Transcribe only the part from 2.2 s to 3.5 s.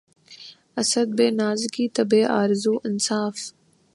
آرزو انصاف